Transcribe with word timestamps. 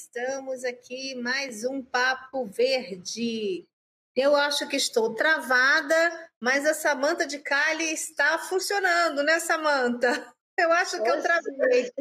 Estamos 0.00 0.62
aqui 0.62 1.16
mais 1.16 1.64
um 1.64 1.82
papo 1.82 2.46
verde. 2.46 3.66
Eu 4.14 4.36
acho 4.36 4.68
que 4.68 4.76
estou 4.76 5.12
travada, 5.12 6.30
mas 6.40 6.64
a 6.64 6.72
Samanta 6.72 7.26
de 7.26 7.40
Cali 7.40 7.92
está 7.92 8.38
funcionando, 8.38 9.24
né, 9.24 9.40
Samanta? 9.40 10.32
Eu 10.56 10.70
acho 10.72 11.02
que 11.02 11.10
eu 11.10 11.20
travei. 11.20 11.92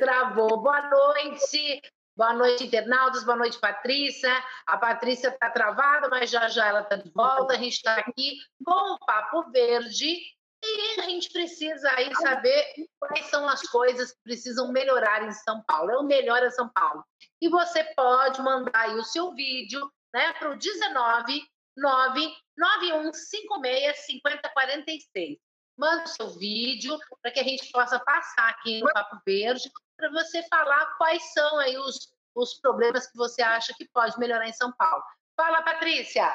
Travou. 0.00 0.60
Boa 0.60 0.90
noite. 0.90 1.80
Boa 2.16 2.32
noite, 2.32 2.64
internautas. 2.64 3.22
Boa 3.22 3.36
noite, 3.36 3.60
Patrícia. 3.60 4.32
A 4.66 4.76
Patrícia 4.76 5.28
está 5.28 5.50
travada, 5.50 6.08
mas 6.08 6.28
já 6.28 6.48
já 6.48 6.66
ela 6.66 6.80
está 6.80 6.96
de 6.96 7.10
volta. 7.10 7.54
A 7.54 7.58
gente 7.58 7.74
está 7.74 7.94
aqui 7.94 8.38
com 8.64 8.94
o 8.94 8.98
Papo 9.06 9.52
Verde 9.52 10.16
e 10.78 11.00
a 11.00 11.04
gente 11.04 11.30
precisa 11.30 11.90
aí 11.92 12.14
saber 12.16 12.66
quais 13.00 13.24
são 13.26 13.48
as 13.48 13.62
coisas 13.62 14.12
que 14.12 14.22
precisam 14.22 14.70
melhorar 14.70 15.24
em 15.24 15.32
São 15.32 15.62
Paulo. 15.64 15.90
É 15.90 15.98
o 15.98 16.04
melhor 16.04 16.42
é 16.42 16.50
São 16.50 16.68
Paulo. 16.68 17.02
E 17.40 17.48
você 17.48 17.82
pode 17.96 18.42
mandar 18.42 18.72
aí 18.74 18.94
o 18.94 19.04
seu 19.04 19.32
vídeo 19.34 19.90
né, 20.14 20.32
para 20.34 20.50
o 20.50 20.56
19 20.56 21.42
99156 21.76 24.06
5046. 24.06 25.38
Manda 25.76 26.04
o 26.04 26.08
seu 26.08 26.30
vídeo 26.38 26.96
para 27.22 27.30
que 27.30 27.40
a 27.40 27.44
gente 27.44 27.70
possa 27.70 28.00
passar 28.00 28.50
aqui 28.50 28.80
no 28.80 28.92
Papo 28.92 29.20
Verde 29.24 29.70
para 29.96 30.10
você 30.10 30.42
falar 30.48 30.96
quais 30.96 31.32
são 31.32 31.58
aí 31.58 31.78
os, 31.78 32.12
os 32.34 32.60
problemas 32.60 33.06
que 33.06 33.16
você 33.16 33.40
acha 33.42 33.72
que 33.76 33.88
pode 33.92 34.18
melhorar 34.18 34.48
em 34.48 34.52
São 34.52 34.72
Paulo. 34.72 35.04
Fala, 35.36 35.62
Patrícia! 35.62 36.28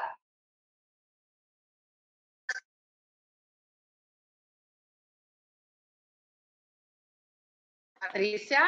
Patrícia? 8.04 8.60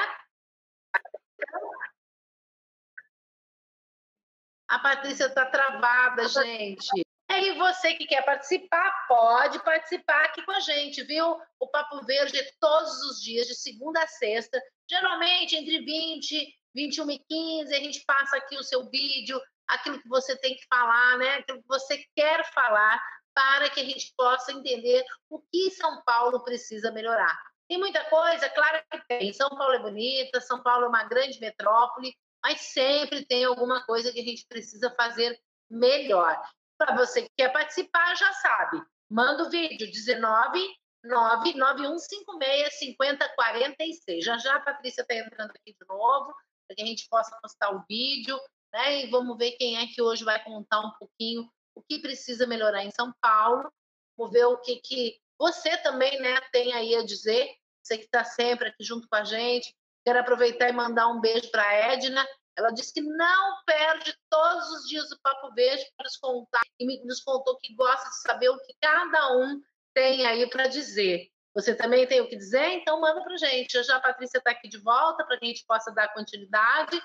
A 4.70 4.80
Patrícia 4.80 5.26
está 5.26 5.46
travada, 5.46 6.28
gente. 6.30 7.06
E 7.30 7.52
você 7.54 7.96
que 7.96 8.06
quer 8.06 8.24
participar, 8.24 9.08
pode 9.08 9.62
participar 9.64 10.24
aqui 10.26 10.42
com 10.44 10.52
a 10.52 10.60
gente, 10.62 11.04
viu? 11.04 11.38
O 11.60 11.68
Papo 11.68 12.04
Verde 12.06 12.40
é 12.40 12.50
todos 12.62 13.02
os 13.10 13.22
dias, 13.22 13.46
de 13.48 13.56
segunda 13.56 14.02
a 14.02 14.08
sexta, 14.08 14.62
geralmente 14.90 15.56
entre 15.56 15.80
20, 15.84 16.56
21 16.74 17.12
e 17.12 17.20
15, 17.20 17.76
a 17.76 17.80
gente 17.80 18.04
passa 18.06 18.38
aqui 18.38 18.58
o 18.58 18.64
seu 18.64 18.90
vídeo, 18.90 19.40
aquilo 19.68 20.02
que 20.02 20.08
você 20.08 20.38
tem 20.38 20.56
que 20.56 20.66
falar, 20.68 21.18
né? 21.18 21.36
Aquilo 21.36 21.62
que 21.62 21.68
você 21.68 22.04
quer 22.16 22.50
falar, 22.54 23.04
para 23.34 23.70
que 23.70 23.82
a 23.82 23.86
gente 23.86 24.14
possa 24.16 24.54
entender 24.54 25.04
o 25.30 25.42
que 25.52 25.72
São 25.72 26.02
Paulo 26.04 26.42
precisa 26.44 26.90
melhorar. 26.92 27.38
Tem 27.68 27.78
muita 27.78 28.04
coisa, 28.06 28.50
claro 28.50 28.84
que 28.92 29.02
tem. 29.08 29.34
São 29.34 29.50
Paulo 29.50 29.74
é 29.74 29.80
bonita, 29.80 30.40
São 30.42 30.62
Paulo 30.62 30.86
é 30.86 30.88
uma 30.88 31.04
grande 31.04 31.40
metrópole, 31.40 32.16
mas 32.44 32.62
sempre 32.62 33.26
tem 33.26 33.44
alguma 33.44 33.84
coisa 33.86 34.12
que 34.12 34.20
a 34.20 34.24
gente 34.24 34.46
precisa 34.48 34.94
fazer 34.96 35.40
melhor. 35.70 36.40
Para 36.78 36.96
você 36.96 37.24
que 37.24 37.32
quer 37.38 37.52
participar, 37.52 38.16
já 38.16 38.32
sabe. 38.34 38.82
Manda 39.10 39.44
o 39.44 39.50
vídeo 39.50 39.90
19 39.92 40.60
99156 41.06 42.80
5046. 42.80 44.26
Já 44.26 44.38
já 44.38 44.56
a 44.56 44.60
Patrícia 44.60 45.02
está 45.02 45.16
entrando 45.16 45.52
aqui 45.52 45.74
de 45.74 45.88
novo, 45.88 46.34
para 46.68 46.76
que 46.76 46.82
a 46.82 46.86
gente 46.86 47.08
possa 47.10 47.38
postar 47.42 47.72
o 47.72 47.84
vídeo, 47.88 48.40
né? 48.74 49.04
E 49.04 49.10
vamos 49.10 49.38
ver 49.38 49.52
quem 49.54 49.78
é 49.78 49.88
que 49.88 50.02
hoje 50.02 50.24
vai 50.24 50.44
contar 50.44 50.82
um 50.82 50.92
pouquinho 51.00 51.50
o 51.76 51.82
que 51.82 52.00
precisa 52.00 52.48
melhorar 52.48 52.84
em 52.84 52.92
São 52.92 53.14
Paulo. 53.22 53.72
Vamos 54.18 54.34
ver 54.34 54.46
o 54.46 54.58
que, 54.58 54.78
que 54.78 55.20
você 55.38 55.78
também 55.78 56.20
né, 56.20 56.40
tem 56.52 56.74
aí 56.74 56.96
a 56.96 57.04
dizer, 57.06 57.50
você 57.84 57.98
que 57.98 58.06
está 58.06 58.24
sempre 58.24 58.70
aqui 58.70 58.84
junto 58.84 59.08
com 59.08 59.16
a 59.16 59.24
gente. 59.24 59.76
Quero 60.04 60.20
aproveitar 60.20 60.70
e 60.70 60.74
mandar 60.74 61.08
um 61.08 61.20
beijo 61.20 61.50
para 61.52 61.64
a 61.64 61.74
Edna. 61.94 62.26
Ela 62.58 62.72
disse 62.72 62.94
que 62.94 63.02
não 63.02 63.64
perde 63.66 64.16
todos 64.30 64.70
os 64.72 64.88
dias 64.88 65.12
o 65.12 65.20
Papo 65.22 65.54
Verde 65.54 65.86
para 65.98 66.06
nos 66.06 66.18
contar 66.18 66.62
e 66.80 67.06
nos 67.06 67.22
contou 67.22 67.58
que 67.58 67.76
gosta 67.76 68.10
de 68.10 68.22
saber 68.22 68.50
o 68.50 68.60
que 68.60 68.74
cada 68.82 69.38
um 69.38 69.62
tem 69.94 70.26
aí 70.26 70.50
para 70.50 70.68
dizer. 70.68 71.30
Você 71.54 71.76
também 71.76 72.08
tem 72.08 72.22
o 72.22 72.28
que 72.28 72.36
dizer? 72.36 72.66
Então 72.74 73.00
manda 73.00 73.22
para 73.24 73.38
gente. 73.38 73.82
Já 73.84 73.98
a 73.98 74.02
Patrícia 74.02 74.38
está 74.38 74.52
aqui 74.52 74.68
de 74.68 74.78
volta 74.78 75.26
para 75.26 75.38
que 75.38 75.46
a 75.46 75.48
gente 75.48 75.66
possa 75.66 75.92
dar 75.92 76.14
continuidade. 76.14 77.02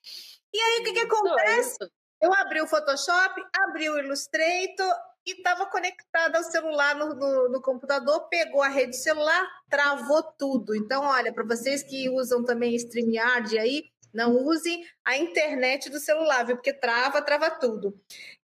e 0.53 0.61
aí, 0.61 0.79
o 0.79 0.83
que, 0.85 0.93
que 0.93 0.99
acontece? 1.01 1.77
Eu 2.21 2.33
abri 2.35 2.61
o 2.61 2.67
Photoshop, 2.67 3.43
abri 3.53 3.89
o 3.89 3.99
Illustrator 3.99 4.95
e 5.25 5.31
estava 5.33 5.65
conectada 5.65 6.37
ao 6.37 6.45
celular 6.45 6.95
no, 6.95 7.15
no, 7.15 7.49
no, 7.49 7.61
computador, 7.61 8.29
pegou 8.29 8.63
a 8.63 8.69
rede 8.69 8.95
celular, 8.95 9.45
travou 9.69 10.23
tudo. 10.39 10.73
Então, 10.73 11.03
olha, 11.03 11.33
para 11.33 11.43
vocês 11.43 11.83
que 11.83 12.09
usam 12.09 12.45
também 12.45 12.75
StreamYard 12.75 13.59
aí, 13.59 13.83
não 14.13 14.35
use 14.35 14.83
a 15.03 15.17
internet 15.17 15.89
do 15.89 15.99
celular, 15.99 16.45
viu? 16.45 16.55
Porque 16.55 16.73
trava, 16.73 17.21
trava 17.21 17.51
tudo. 17.51 17.99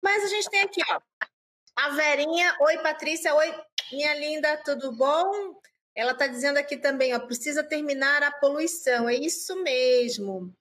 Mas 0.02 0.24
a 0.24 0.28
gente 0.28 0.50
tem 0.50 0.62
aqui, 0.62 0.82
ó, 0.90 1.00
a 1.76 1.90
Verinha. 1.90 2.56
Oi, 2.62 2.78
Patrícia. 2.80 3.34
Oi, 3.36 3.54
minha 3.92 4.14
linda, 4.16 4.58
tudo 4.64 4.92
bom? 4.92 5.60
Ela 5.96 6.12
está 6.12 6.28
dizendo 6.28 6.58
aqui 6.58 6.78
também, 6.78 7.16
ó, 7.16 7.20
precisa 7.20 7.64
terminar 7.64 8.22
a 8.22 8.32
poluição. 8.32 9.10
É 9.10 9.16
isso 9.16 9.56
mesmo. 9.64 10.54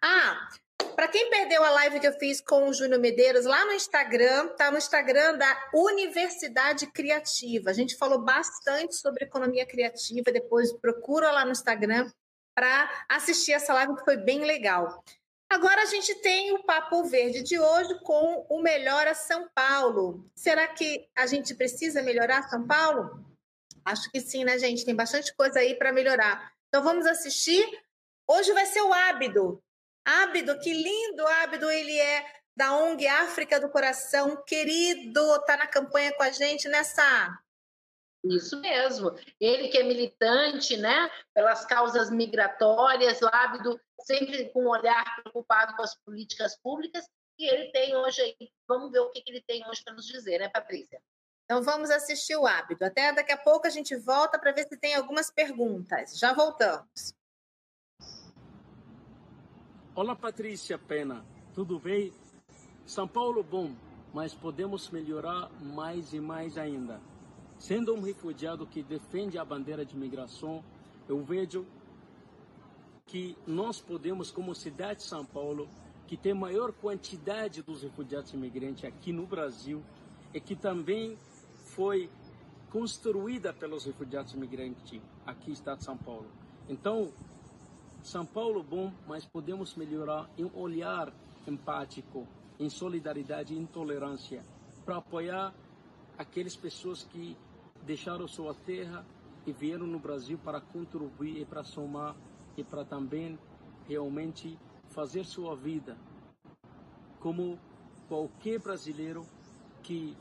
Ah, 0.00 0.48
para 0.94 1.08
quem 1.08 1.28
perdeu 1.30 1.64
a 1.64 1.70
live 1.70 1.98
que 1.98 2.06
eu 2.06 2.12
fiz 2.12 2.40
com 2.40 2.68
o 2.68 2.72
Júnior 2.72 3.00
Medeiros, 3.00 3.44
lá 3.44 3.64
no 3.64 3.72
Instagram, 3.72 4.48
tá 4.56 4.70
no 4.70 4.78
Instagram 4.78 5.36
da 5.36 5.70
Universidade 5.74 6.86
Criativa. 6.86 7.70
A 7.70 7.72
gente 7.72 7.96
falou 7.96 8.20
bastante 8.20 8.94
sobre 8.94 9.24
economia 9.24 9.66
criativa, 9.66 10.30
depois 10.30 10.72
procura 10.72 11.32
lá 11.32 11.44
no 11.44 11.52
Instagram 11.52 12.08
para 12.54 13.06
assistir 13.08 13.52
essa 13.52 13.74
live 13.74 13.96
que 13.96 14.04
foi 14.04 14.16
bem 14.16 14.44
legal. 14.44 15.02
Agora 15.50 15.82
a 15.82 15.86
gente 15.86 16.14
tem 16.16 16.52
o 16.52 16.64
Papo 16.64 17.04
Verde 17.04 17.42
de 17.42 17.58
hoje 17.58 18.00
com 18.00 18.46
o 18.48 18.60
Melhora 18.60 19.14
São 19.14 19.48
Paulo. 19.54 20.28
Será 20.34 20.66
que 20.68 21.08
a 21.16 21.26
gente 21.26 21.54
precisa 21.54 22.02
melhorar 22.02 22.48
São 22.48 22.66
Paulo? 22.66 23.24
Acho 23.84 24.10
que 24.10 24.20
sim, 24.20 24.44
né, 24.44 24.58
gente? 24.58 24.84
Tem 24.84 24.94
bastante 24.94 25.34
coisa 25.34 25.60
aí 25.60 25.74
para 25.74 25.92
melhorar. 25.92 26.52
Então 26.68 26.82
vamos 26.82 27.06
assistir. 27.06 27.64
Hoje 28.26 28.52
vai 28.52 28.66
ser 28.66 28.80
o 28.80 28.92
Ábido. 28.92 29.62
Ábido, 30.04 30.58
que 30.58 30.72
lindo 30.72 31.26
Ábido 31.26 31.70
ele 31.70 31.98
é 31.98 32.26
da 32.56 32.76
ONG 32.76 33.06
África 33.06 33.58
do 33.60 33.68
Coração, 33.68 34.42
querido, 34.44 35.44
tá 35.44 35.56
na 35.56 35.66
campanha 35.66 36.12
com 36.14 36.22
a 36.22 36.30
gente 36.30 36.68
nessa 36.68 37.38
isso 38.24 38.60
mesmo. 38.60 39.10
Ele 39.40 39.68
que 39.68 39.78
é 39.78 39.82
militante, 39.82 40.76
né, 40.76 41.10
pelas 41.34 41.64
causas 41.66 42.10
migratórias, 42.10 43.20
Lábido, 43.20 43.78
sempre 44.00 44.48
com 44.50 44.64
um 44.64 44.68
olhar 44.68 45.04
preocupado 45.22 45.76
com 45.76 45.82
as 45.82 45.94
políticas 45.94 46.56
públicas, 46.56 47.04
e 47.38 47.46
ele 47.46 47.70
tem 47.72 47.96
hoje 47.96 48.20
aí, 48.22 48.50
vamos 48.66 48.92
ver 48.92 49.00
o 49.00 49.10
que, 49.10 49.20
que 49.20 49.30
ele 49.30 49.42
tem 49.42 49.68
hoje 49.68 49.82
para 49.84 49.94
nos 49.94 50.06
dizer, 50.06 50.38
né, 50.38 50.48
Patrícia? 50.48 51.00
Então 51.44 51.62
vamos 51.62 51.90
assistir 51.90 52.36
o 52.36 52.46
hábito. 52.46 52.84
Até 52.84 53.12
daqui 53.12 53.32
a 53.32 53.36
pouco 53.36 53.66
a 53.66 53.70
gente 53.70 53.94
volta 53.96 54.38
para 54.38 54.52
ver 54.52 54.66
se 54.66 54.78
tem 54.78 54.94
algumas 54.94 55.30
perguntas. 55.30 56.18
Já 56.18 56.32
voltamos. 56.32 57.14
Olá, 59.94 60.16
Patrícia 60.16 60.78
Pena. 60.78 61.24
Tudo 61.54 61.78
bem? 61.78 62.12
São 62.86 63.06
Paulo 63.06 63.42
bom, 63.42 63.74
mas 64.12 64.34
podemos 64.34 64.90
melhorar 64.90 65.50
mais 65.60 66.12
e 66.12 66.20
mais 66.20 66.56
ainda. 66.56 67.00
Sendo 67.64 67.94
um 67.94 68.02
refugiado 68.02 68.66
que 68.66 68.82
defende 68.82 69.38
a 69.38 69.44
bandeira 69.44 69.86
de 69.86 69.96
imigração, 69.96 70.62
eu 71.08 71.24
vejo 71.24 71.64
que 73.06 73.38
nós 73.46 73.80
podemos, 73.80 74.30
como 74.30 74.54
cidade 74.54 74.98
de 74.98 75.06
São 75.06 75.24
Paulo, 75.24 75.66
que 76.06 76.14
tem 76.14 76.34
maior 76.34 76.74
quantidade 76.74 77.62
dos 77.62 77.82
refugiados 77.82 78.34
imigrantes 78.34 78.84
aqui 78.84 79.14
no 79.14 79.26
Brasil, 79.26 79.82
e 80.34 80.40
que 80.42 80.54
também 80.54 81.16
foi 81.74 82.10
construída 82.68 83.50
pelos 83.50 83.86
refugiados 83.86 84.34
imigrantes 84.34 85.00
aqui 85.24 85.46
no 85.46 85.54
estado 85.54 85.78
de 85.78 85.84
São 85.84 85.96
Paulo. 85.96 86.26
Então, 86.68 87.10
São 88.02 88.26
Paulo 88.26 88.62
bom, 88.62 88.92
mas 89.08 89.24
podemos 89.24 89.74
melhorar 89.74 90.28
em 90.36 90.50
olhar 90.54 91.10
empático, 91.48 92.28
em 92.60 92.68
solidariedade 92.68 93.54
e 93.54 93.58
intolerância, 93.58 94.44
para 94.84 94.98
apoiar 94.98 95.54
aquelas 96.18 96.54
pessoas 96.54 97.02
que 97.04 97.34
deixaram 97.84 98.26
sua 98.26 98.54
terra 98.54 99.04
e 99.46 99.52
vieram 99.52 99.86
no 99.86 99.98
Brasil 99.98 100.38
para 100.42 100.60
contribuir 100.60 101.40
e 101.40 101.44
para 101.44 101.62
somar 101.62 102.16
e 102.56 102.64
para 102.64 102.84
também 102.84 103.38
realmente 103.86 104.58
fazer 104.88 105.24
sua 105.24 105.54
vida 105.54 105.96
como 107.20 107.58
qualquer 108.08 108.58
brasileiro 108.58 109.24
que 109.82 110.16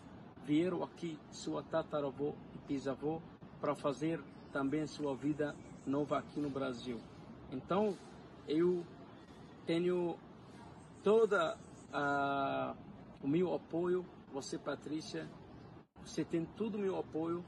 vieram 0.45 0.83
aqui 0.83 1.17
sua 1.31 1.61
tataravô 1.61 2.33
e 2.55 2.57
bisavô 2.67 3.21
para 3.59 3.75
fazer 3.75 4.21
também 4.51 4.85
sua 4.87 5.15
vida 5.15 5.55
nova 5.85 6.19
aqui 6.19 6.39
no 6.39 6.49
Brasil. 6.49 6.99
Então, 7.51 7.97
eu 8.47 8.85
tenho 9.65 10.17
toda 11.03 11.57
a, 11.91 12.73
o 13.21 13.27
meu 13.27 13.53
apoio, 13.53 14.05
você 14.31 14.57
Patrícia, 14.57 15.29
você 16.05 16.23
tem 16.23 16.45
todo 16.45 16.75
o 16.75 16.79
meu 16.79 16.97
apoio 16.97 17.43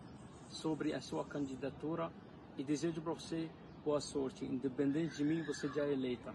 sobre 0.49 0.93
a 0.93 1.01
sua 1.01 1.25
candidatura 1.25 2.11
e 2.57 2.63
desejo 2.63 3.01
para 3.01 3.13
você 3.13 3.49
boa 3.83 4.01
sorte. 4.01 4.45
Independente 4.45 5.17
de 5.17 5.23
mim, 5.23 5.43
você 5.43 5.67
já 5.69 5.85
é 5.85 5.93
eleita. 5.93 6.33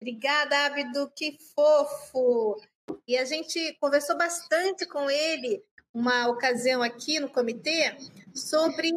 Obrigada, 0.00 0.66
Abdo, 0.66 1.10
que 1.16 1.38
fofo! 1.54 2.60
E 3.06 3.16
a 3.16 3.24
gente 3.24 3.74
conversou 3.80 4.16
bastante 4.16 4.86
com 4.86 5.10
ele, 5.10 5.64
uma 5.92 6.28
ocasião 6.28 6.82
aqui 6.82 7.18
no 7.18 7.28
comitê, 7.28 7.96
sobre 8.34 8.90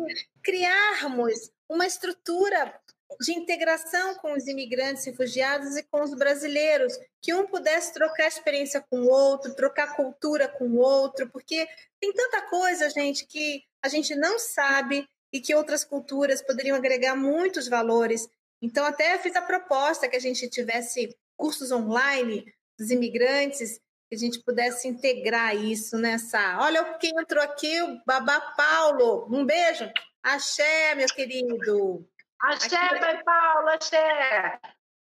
criarmos 0.44 1.52
uma 1.68 1.88
estrutura 1.88 2.80
de 3.20 3.34
integração 3.34 4.16
com 4.16 4.34
os 4.34 4.48
imigrantes 4.48 5.06
refugiados 5.06 5.76
e 5.76 5.84
com 5.84 6.02
os 6.02 6.14
brasileiros, 6.14 6.98
que 7.22 7.34
um 7.34 7.46
pudesse 7.46 7.94
trocar 7.94 8.28
experiência 8.28 8.84
com 8.90 9.02
o 9.02 9.10
outro, 9.10 9.56
trocar 9.56 9.96
cultura 9.96 10.48
com 10.48 10.68
o 10.70 10.78
outro, 10.78 11.30
porque 11.30 11.68
tem 12.00 12.14
tanta 12.14 12.42
coisa, 12.44 12.90
gente, 12.90 13.26
que 13.26 13.64
a 13.84 13.90
gente 13.90 14.16
não 14.16 14.40
sabe 14.40 15.08
e 15.34 15.40
que 15.40 15.56
outras 15.56 15.84
culturas 15.84 16.42
poderiam 16.42 16.78
agregar 16.78 17.16
muitos 17.16 17.68
valores. 17.68 18.28
Então, 18.62 18.86
até 18.86 19.18
fiz 19.18 19.36
a 19.36 19.42
proposta 19.42 20.08
que 20.08 20.16
a 20.16 20.20
gente 20.20 20.50
tivesse 20.50 21.16
cursos 21.38 21.72
online 21.72 22.46
dos 22.78 22.92
imigrantes, 22.92 23.80
que 24.10 24.16
a 24.16 24.18
gente 24.18 24.40
pudesse 24.44 24.88
integrar 24.88 25.56
isso 25.56 25.98
nessa. 25.98 26.60
Olha 26.60 26.84
quem 27.00 27.12
entrou 27.18 27.44
aqui, 27.44 27.82
o 27.82 28.02
Babá 28.06 28.40
Paulo. 28.58 29.28
Um 29.32 29.46
beijo. 29.46 29.90
Axé, 30.22 30.94
meu 30.96 31.08
querido. 31.08 32.06
Axé, 32.42 32.76
Aqui... 32.76 33.00
Pai 33.00 33.24
Paulo, 33.24 33.70
axé. 33.70 34.60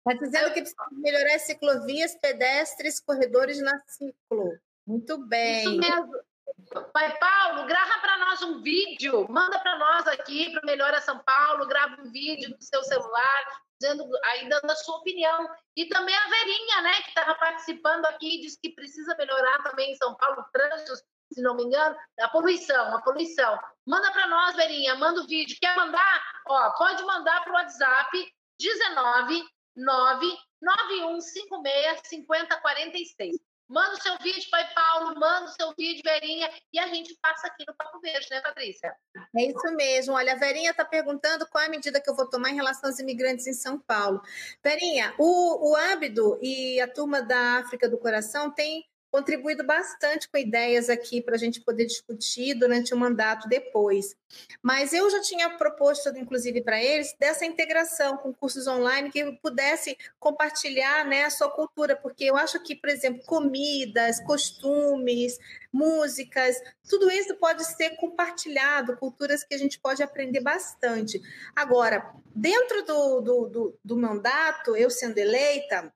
Está 0.08 0.24
dizendo 0.24 0.52
que 0.52 0.60
precisa 0.60 0.86
melhorar 0.92 1.38
ciclovias, 1.40 2.14
pedestres, 2.16 3.00
corredores 3.00 3.60
na 3.60 3.78
ciclo. 3.86 4.58
Muito 4.86 5.18
bem. 5.26 5.62
Isso 5.62 5.76
mesmo. 5.76 6.12
Pai 6.92 7.18
Paulo, 7.18 7.66
grava 7.66 7.98
para 8.00 8.18
nós 8.18 8.42
um 8.42 8.62
vídeo, 8.62 9.26
manda 9.28 9.58
para 9.58 9.78
nós 9.78 10.06
aqui 10.06 10.50
para 10.52 10.62
Melhora 10.64 11.00
São 11.00 11.18
Paulo, 11.18 11.66
grava 11.66 12.00
um 12.00 12.10
vídeo 12.10 12.56
do 12.56 12.62
seu 12.62 12.82
celular, 12.84 13.62
dizendo 13.80 14.08
aí 14.24 14.48
dando 14.48 14.70
a 14.70 14.76
sua 14.76 14.96
opinião. 14.96 15.48
E 15.76 15.86
também 15.86 16.14
a 16.16 16.28
Verinha, 16.28 16.82
né, 16.82 17.02
que 17.02 17.08
estava 17.08 17.34
participando 17.34 18.06
aqui, 18.06 18.40
disse 18.40 18.58
que 18.60 18.70
precisa 18.70 19.14
melhorar 19.16 19.62
também 19.62 19.92
em 19.92 19.96
São 19.96 20.14
Paulo, 20.14 20.44
trânsito, 20.52 20.92
se 21.32 21.42
não 21.42 21.54
me 21.54 21.64
engano, 21.64 21.96
a 22.20 22.28
poluição, 22.28 22.94
a 22.94 23.02
poluição. 23.02 23.58
Manda 23.86 24.10
para 24.12 24.26
nós, 24.26 24.56
Verinha, 24.56 24.94
manda 24.96 25.20
o 25.20 25.26
vídeo. 25.26 25.56
Quer 25.60 25.76
mandar? 25.76 26.22
Ó, 26.48 26.70
pode 26.70 27.02
mandar 27.04 27.42
para 27.42 27.52
o 27.52 27.56
WhatsApp 27.56 28.34
19 28.58 29.42
9 29.76 30.26
9156 30.62 32.00
5046. 32.08 33.36
Manda 33.68 33.94
o 33.94 34.00
seu 34.00 34.16
vídeo, 34.18 34.48
Pai 34.48 34.64
Paulo, 34.72 35.18
manda 35.18 35.46
o 35.46 35.48
seu 35.48 35.74
vídeo, 35.76 36.00
Verinha, 36.04 36.48
e 36.72 36.78
a 36.78 36.86
gente 36.86 37.18
passa 37.20 37.48
aqui 37.48 37.64
no 37.66 37.74
Papo 37.74 37.98
Verde, 38.00 38.28
né, 38.30 38.40
Patrícia? 38.40 38.94
É 39.36 39.42
isso 39.44 39.74
mesmo. 39.74 40.14
Olha, 40.14 40.34
a 40.34 40.36
Verinha 40.36 40.70
está 40.70 40.84
perguntando 40.84 41.48
qual 41.48 41.64
é 41.64 41.66
a 41.66 41.70
medida 41.70 42.00
que 42.00 42.08
eu 42.08 42.14
vou 42.14 42.30
tomar 42.30 42.50
em 42.50 42.54
relação 42.54 42.88
aos 42.88 43.00
imigrantes 43.00 43.44
em 43.48 43.52
São 43.52 43.76
Paulo. 43.80 44.22
Verinha, 44.62 45.12
o, 45.18 45.72
o 45.72 45.76
Ábido 45.76 46.38
e 46.40 46.80
a 46.80 46.86
turma 46.86 47.20
da 47.20 47.58
África 47.58 47.88
do 47.88 47.98
Coração 47.98 48.52
têm 48.52 48.84
contribuído 49.10 49.64
bastante 49.64 50.28
com 50.28 50.36
ideias 50.36 50.90
aqui 50.90 51.22
para 51.22 51.34
a 51.34 51.38
gente 51.38 51.60
poder 51.60 51.86
discutir 51.86 52.54
durante 52.54 52.92
o 52.92 52.96
mandato 52.96 53.48
depois. 53.48 54.16
Mas 54.62 54.92
eu 54.92 55.08
já 55.10 55.20
tinha 55.20 55.50
proposto, 55.56 56.08
inclusive, 56.16 56.60
para 56.62 56.82
eles, 56.82 57.14
dessa 57.18 57.44
integração 57.44 58.16
com 58.16 58.32
cursos 58.32 58.66
online 58.66 59.10
que 59.10 59.32
pudesse 59.42 59.96
compartilhar 60.18 61.06
né, 61.06 61.24
a 61.24 61.30
sua 61.30 61.50
cultura, 61.50 61.96
porque 61.96 62.24
eu 62.24 62.36
acho 62.36 62.62
que, 62.62 62.74
por 62.74 62.90
exemplo, 62.90 63.22
comidas, 63.24 64.20
costumes, 64.24 65.38
músicas, 65.72 66.56
tudo 66.88 67.10
isso 67.10 67.34
pode 67.36 67.64
ser 67.64 67.96
compartilhado, 67.96 68.96
culturas 68.96 69.44
que 69.44 69.54
a 69.54 69.58
gente 69.58 69.78
pode 69.78 70.02
aprender 70.02 70.40
bastante. 70.40 71.20
Agora, 71.54 72.12
dentro 72.34 72.82
do, 72.84 73.20
do, 73.20 73.48
do, 73.48 73.78
do 73.84 73.96
mandato, 73.96 74.76
eu 74.76 74.90
sendo 74.90 75.18
eleita, 75.18 75.92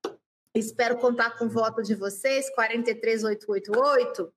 espero 0.54 0.99
contar 0.99 1.38
com 1.38 1.47
o 1.47 1.50
voto 1.50 1.83
de 1.83 1.95
vocês, 1.95 2.49
43888. 2.54 4.33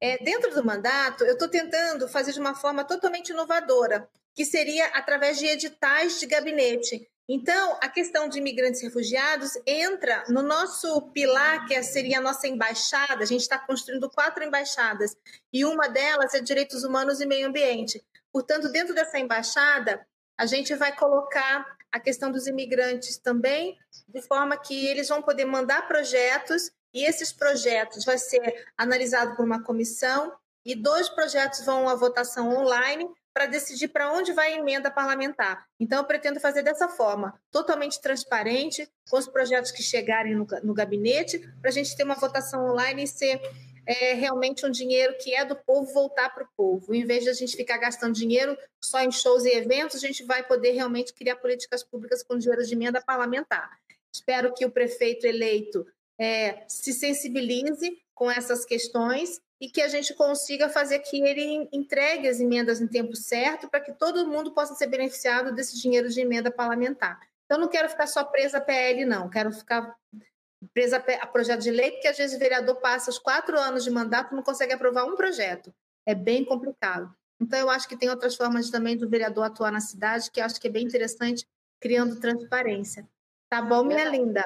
É, 0.00 0.18
dentro 0.24 0.52
do 0.54 0.64
mandato, 0.64 1.24
eu 1.24 1.34
estou 1.34 1.48
tentando 1.48 2.08
fazer 2.08 2.32
de 2.32 2.40
uma 2.40 2.54
forma 2.54 2.84
totalmente 2.84 3.30
inovadora, 3.30 4.08
que 4.34 4.44
seria 4.44 4.86
através 4.88 5.38
de 5.38 5.46
editais 5.46 6.18
de 6.18 6.26
gabinete. 6.26 7.08
Então, 7.28 7.78
a 7.80 7.88
questão 7.88 8.28
de 8.28 8.38
imigrantes 8.38 8.82
e 8.82 8.86
refugiados 8.86 9.52
entra 9.64 10.24
no 10.28 10.42
nosso 10.42 11.00
pilar, 11.12 11.66
que 11.66 11.80
seria 11.82 12.18
a 12.18 12.20
nossa 12.20 12.48
embaixada. 12.48 13.22
A 13.22 13.26
gente 13.26 13.42
está 13.42 13.58
construindo 13.58 14.10
quatro 14.10 14.42
embaixadas, 14.42 15.16
e 15.52 15.64
uma 15.64 15.88
delas 15.88 16.34
é 16.34 16.40
Direitos 16.40 16.82
Humanos 16.82 17.20
e 17.20 17.26
Meio 17.26 17.46
Ambiente. 17.46 18.04
Portanto, 18.32 18.68
dentro 18.70 18.94
dessa 18.94 19.18
embaixada, 19.18 20.04
a 20.36 20.46
gente 20.46 20.74
vai 20.74 20.96
colocar 20.96 21.64
a 21.92 22.00
questão 22.00 22.32
dos 22.32 22.46
imigrantes 22.46 23.18
também, 23.18 23.76
de 24.08 24.22
forma 24.22 24.56
que 24.56 24.86
eles 24.86 25.08
vão 25.08 25.22
poder 25.22 25.44
mandar 25.44 25.86
projetos 25.86 26.70
e 26.94 27.04
esses 27.04 27.32
projetos 27.32 28.04
vão 28.04 28.16
ser 28.16 28.66
analisados 28.76 29.36
por 29.36 29.44
uma 29.44 29.62
comissão 29.62 30.32
e 30.64 30.74
dois 30.74 31.08
projetos 31.08 31.64
vão 31.64 31.88
à 31.88 31.94
votação 31.94 32.48
online 32.48 33.08
para 33.34 33.46
decidir 33.46 33.88
para 33.88 34.12
onde 34.12 34.32
vai 34.32 34.52
a 34.52 34.58
emenda 34.58 34.90
parlamentar. 34.90 35.66
Então, 35.80 35.98
eu 35.98 36.04
pretendo 36.04 36.38
fazer 36.38 36.62
dessa 36.62 36.88
forma, 36.88 37.34
totalmente 37.50 38.00
transparente, 38.00 38.86
com 39.08 39.16
os 39.16 39.26
projetos 39.26 39.70
que 39.70 39.82
chegarem 39.82 40.34
no, 40.34 40.46
no 40.62 40.74
gabinete, 40.74 41.38
para 41.60 41.70
a 41.70 41.72
gente 41.72 41.96
ter 41.96 42.04
uma 42.04 42.14
votação 42.14 42.70
online 42.70 43.04
e 43.04 43.08
ser 43.08 43.40
é, 43.86 44.14
realmente 44.14 44.64
um 44.64 44.70
dinheiro 44.70 45.16
que 45.18 45.34
é 45.34 45.44
do 45.44 45.56
povo 45.56 45.92
voltar 45.92 46.30
para 46.30 46.44
o 46.44 46.48
povo. 46.56 46.94
Em 46.94 47.04
vez 47.04 47.24
de 47.24 47.30
a 47.30 47.32
gente 47.32 47.56
ficar 47.56 47.78
gastando 47.78 48.14
dinheiro 48.14 48.56
só 48.82 49.00
em 49.00 49.10
shows 49.10 49.44
e 49.44 49.50
eventos, 49.50 49.96
a 49.96 50.06
gente 50.06 50.24
vai 50.24 50.46
poder 50.46 50.72
realmente 50.72 51.12
criar 51.12 51.36
políticas 51.36 51.82
públicas 51.82 52.22
com 52.22 52.38
dinheiro 52.38 52.64
de 52.64 52.74
emenda 52.74 53.02
parlamentar. 53.02 53.78
Espero 54.14 54.52
que 54.54 54.64
o 54.64 54.70
prefeito 54.70 55.26
eleito 55.26 55.86
é, 56.18 56.64
se 56.68 56.92
sensibilize 56.92 57.98
com 58.14 58.30
essas 58.30 58.64
questões 58.64 59.40
e 59.60 59.68
que 59.68 59.80
a 59.80 59.88
gente 59.88 60.12
consiga 60.14 60.68
fazer 60.68 60.98
que 61.00 61.22
ele 61.22 61.68
entregue 61.72 62.28
as 62.28 62.40
emendas 62.40 62.80
em 62.80 62.86
tempo 62.86 63.14
certo 63.16 63.68
para 63.68 63.80
que 63.80 63.92
todo 63.92 64.26
mundo 64.26 64.52
possa 64.52 64.74
ser 64.74 64.88
beneficiado 64.88 65.54
desse 65.54 65.80
dinheiro 65.80 66.08
de 66.08 66.20
emenda 66.20 66.50
parlamentar. 66.50 67.20
Então, 67.44 67.60
não 67.60 67.68
quero 67.68 67.88
ficar 67.88 68.06
só 68.06 68.24
presa 68.24 68.58
a 68.58 68.60
PL, 68.60 69.04
não. 69.04 69.28
Quero 69.28 69.52
ficar 69.52 69.94
presa 70.72 70.96
a 71.20 71.26
projeto 71.26 71.60
de 71.60 71.70
lei, 71.70 71.92
porque 71.92 72.08
às 72.08 72.16
vezes 72.16 72.36
o 72.36 72.38
vereador 72.38 72.76
passa 72.76 73.10
os 73.10 73.18
quatro 73.18 73.58
anos 73.58 73.84
de 73.84 73.90
mandato 73.90 74.32
e 74.32 74.36
não 74.36 74.42
consegue 74.42 74.72
aprovar 74.72 75.04
um 75.04 75.16
projeto. 75.16 75.74
É 76.06 76.14
bem 76.14 76.44
complicado. 76.44 77.14
Então, 77.40 77.58
eu 77.58 77.70
acho 77.70 77.88
que 77.88 77.96
tem 77.96 78.08
outras 78.08 78.36
formas 78.36 78.70
também 78.70 78.96
do 78.96 79.08
vereador 79.08 79.44
atuar 79.44 79.72
na 79.72 79.80
cidade, 79.80 80.30
que 80.30 80.40
eu 80.40 80.44
acho 80.44 80.60
que 80.60 80.68
é 80.68 80.70
bem 80.70 80.84
interessante, 80.84 81.46
criando 81.80 82.20
transparência. 82.20 83.08
Tá 83.48 83.60
bom, 83.60 83.82
minha 83.82 83.98
Verdade. 83.98 84.18
linda? 84.18 84.44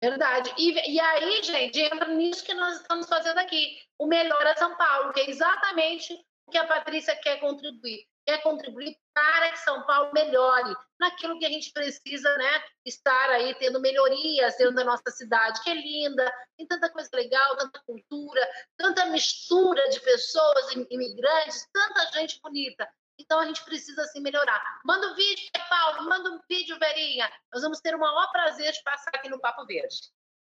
Verdade. 0.00 0.54
E, 0.56 0.94
e 0.94 1.00
aí, 1.00 1.42
gente, 1.42 1.80
entra 1.80 2.08
nisso 2.14 2.44
que 2.44 2.54
nós 2.54 2.80
estamos 2.80 3.08
fazendo 3.08 3.38
aqui. 3.38 3.78
O 3.98 4.06
Melhor 4.06 4.40
é 4.46 4.54
São 4.54 4.76
Paulo, 4.76 5.12
que 5.12 5.20
é 5.20 5.30
exatamente 5.30 6.12
o 6.46 6.50
que 6.50 6.58
a 6.58 6.66
Patrícia 6.66 7.16
quer 7.16 7.40
contribuir 7.40 8.06
quer 8.26 8.42
contribuir 8.42 8.98
para 9.14 9.52
que 9.52 9.58
São 9.60 9.86
Paulo 9.86 10.12
melhore 10.12 10.74
naquilo 10.98 11.38
que 11.38 11.46
a 11.46 11.48
gente 11.48 11.72
precisa, 11.72 12.36
né? 12.36 12.64
Estar 12.84 13.30
aí 13.30 13.54
tendo 13.54 13.80
melhorias 13.80 14.56
dentro 14.56 14.74
da 14.74 14.84
nossa 14.84 15.10
cidade, 15.10 15.62
que 15.62 15.70
é 15.70 15.74
linda, 15.74 16.30
tem 16.56 16.66
tanta 16.66 16.90
coisa 16.90 17.08
legal, 17.14 17.56
tanta 17.56 17.80
cultura, 17.86 18.46
tanta 18.76 19.06
mistura 19.06 19.88
de 19.90 20.00
pessoas, 20.00 20.72
imigrantes, 20.90 21.66
tanta 21.72 22.12
gente 22.18 22.40
bonita. 22.42 22.88
Então 23.18 23.38
a 23.38 23.46
gente 23.46 23.64
precisa 23.64 24.02
assim 24.02 24.20
melhorar. 24.20 24.60
Manda 24.84 25.12
um 25.12 25.14
vídeo, 25.14 25.48
Paulo, 25.70 26.08
manda 26.08 26.30
um 26.30 26.40
vídeo, 26.48 26.78
Verinha. 26.78 27.30
Nós 27.52 27.62
vamos 27.62 27.80
ter 27.80 27.94
o 27.94 27.98
maior 27.98 28.30
prazer 28.32 28.72
de 28.72 28.82
passar 28.82 29.10
aqui 29.14 29.28
no 29.28 29.40
Papo 29.40 29.64
Verde. 29.64 29.96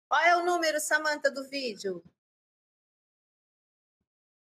Qual 0.07 0.21
é 0.21 0.35
o 0.37 0.45
número, 0.45 0.79
Samanta, 0.79 1.31
do 1.31 1.47
vídeo? 1.49 2.03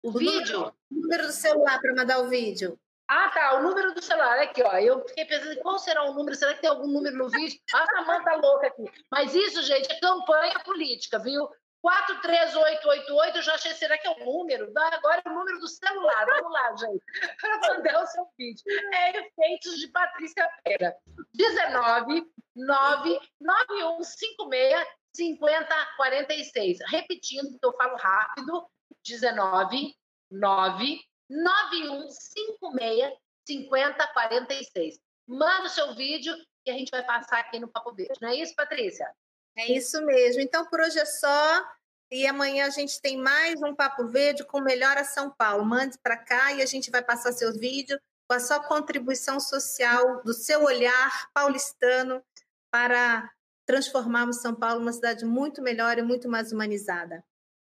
O, 0.02 0.08
o 0.08 0.12
vídeo? 0.12 0.58
Número, 0.58 0.76
o 0.90 0.94
número 0.94 1.26
do 1.26 1.32
celular 1.32 1.80
para 1.80 1.94
mandar 1.94 2.18
o 2.20 2.28
vídeo. 2.28 2.78
Ah, 3.08 3.28
tá. 3.30 3.54
O 3.58 3.62
número 3.62 3.94
do 3.94 4.02
celular 4.02 4.38
aqui, 4.40 4.62
ó. 4.62 4.76
Eu 4.78 5.06
fiquei 5.06 5.24
pensando 5.24 5.60
qual 5.60 5.78
será 5.78 6.04
o 6.04 6.14
número. 6.14 6.36
Será 6.36 6.54
que 6.54 6.60
tem 6.60 6.70
algum 6.70 6.88
número 6.88 7.16
no 7.16 7.28
vídeo? 7.28 7.58
A 7.72 7.86
Samanta 7.86 8.34
louca 8.36 8.66
aqui. 8.66 8.84
Mas 9.10 9.34
isso, 9.34 9.62
gente, 9.62 9.90
é 9.90 10.00
campanha 10.00 10.58
política, 10.64 11.18
viu? 11.18 11.48
43888, 11.82 13.36
eu 13.36 13.42
já 13.42 13.54
achei, 13.54 13.72
será 13.74 13.96
que 13.96 14.08
é 14.08 14.10
o 14.10 14.24
número? 14.24 14.72
Agora 14.76 15.22
é 15.24 15.28
o 15.28 15.32
número 15.32 15.60
do 15.60 15.68
celular. 15.68 16.26
Vamos 16.26 16.52
lá, 16.52 16.74
gente. 16.76 17.04
Para 17.40 17.74
mandar 17.74 18.02
o 18.02 18.06
seu 18.06 18.26
vídeo. 18.36 18.64
É 18.92 19.10
Efeitos 19.10 19.78
de 19.78 19.88
Patrícia 19.88 20.48
Pera. 20.64 20.96
19 21.34 22.26
9 22.56 23.20
9156 23.40 24.86
5046. 25.14 26.78
Repetindo, 26.88 27.56
eu 27.62 27.72
falo 27.74 27.96
rápido. 27.96 28.66
19 29.04 29.94
9 30.28 31.00
9156 31.28 33.26
5046. 33.46 34.98
Manda 35.26 35.66
o 35.66 35.70
seu 35.70 35.94
vídeo 35.94 36.34
e 36.64 36.70
a 36.70 36.74
gente 36.74 36.90
vai 36.90 37.04
passar 37.04 37.38
aqui 37.38 37.58
no 37.58 37.68
Papo 37.68 37.94
Verde. 37.94 38.14
Não 38.20 38.28
é 38.28 38.36
isso, 38.36 38.54
Patrícia? 38.54 39.08
É 39.56 39.72
isso 39.72 40.04
mesmo. 40.04 40.40
Então, 40.42 40.66
por 40.66 40.80
hoje 40.80 40.98
é 40.98 41.04
só. 41.04 41.64
E 42.10 42.26
amanhã 42.26 42.66
a 42.66 42.70
gente 42.70 43.00
tem 43.00 43.16
mais 43.16 43.60
um 43.62 43.74
Papo 43.74 44.06
Verde 44.06 44.44
com 44.44 44.60
Melhora 44.60 45.04
São 45.04 45.30
Paulo. 45.30 45.64
Mande 45.64 45.98
para 45.98 46.16
cá 46.16 46.52
e 46.52 46.62
a 46.62 46.66
gente 46.66 46.90
vai 46.90 47.02
passar 47.02 47.32
seu 47.32 47.52
vídeo 47.52 47.98
com 48.28 48.34
a 48.34 48.40
sua 48.40 48.60
contribuição 48.60 49.40
social, 49.40 50.22
do 50.22 50.32
seu 50.32 50.64
olhar 50.64 51.30
paulistano 51.32 52.22
para 52.70 53.28
transformarmos 53.64 54.40
São 54.40 54.54
Paulo 54.54 54.80
uma 54.80 54.92
cidade 54.92 55.24
muito 55.24 55.62
melhor 55.62 55.98
e 55.98 56.02
muito 56.02 56.28
mais 56.28 56.52
humanizada. 56.52 57.24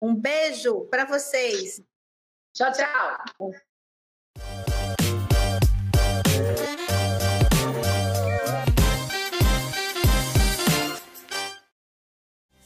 Um 0.01 0.15
beijo 0.15 0.85
para 0.85 1.05
vocês. 1.05 1.81
Tchau, 2.53 2.71
tchau. 2.71 3.51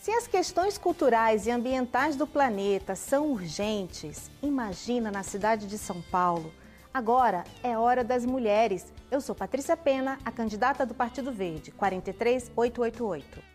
Se 0.01 0.11
as 0.11 0.27
questões 0.27 0.77
culturais 0.77 1.47
e 1.47 1.51
ambientais 1.51 2.15
do 2.15 2.27
planeta 2.27 2.95
são 2.95 3.31
urgentes, 3.31 4.29
imagina 4.41 5.11
na 5.11 5.23
cidade 5.23 5.67
de 5.67 5.77
São 5.77 6.01
Paulo. 6.01 6.53
Agora 6.93 7.43
é 7.63 7.77
hora 7.77 8.03
das 8.03 8.25
mulheres. 8.25 8.91
Eu 9.09 9.21
sou 9.21 9.33
Patrícia 9.33 9.75
Pena, 9.75 10.19
a 10.23 10.31
candidata 10.31 10.85
do 10.85 10.93
Partido 10.93 11.31
Verde, 11.31 11.71
43888. 11.71 13.52